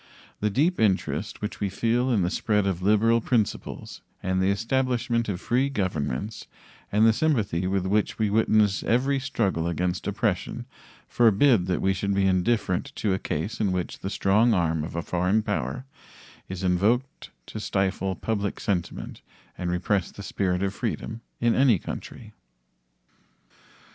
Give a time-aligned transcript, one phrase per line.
[0.39, 5.29] The deep interest which we feel in the spread of liberal principles and the establishment
[5.29, 6.47] of free governments
[6.91, 10.65] and the sympathy with which we witness every struggle against oppression
[11.07, 14.95] forbid that we should be indifferent to a case in which the strong arm of
[14.95, 15.85] a foreign power
[16.49, 19.21] is invoked to stifle public sentiment
[19.55, 22.33] and repress the spirit of freedom in any country.